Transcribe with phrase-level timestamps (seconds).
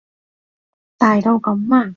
[0.97, 1.89] 大到噉啊？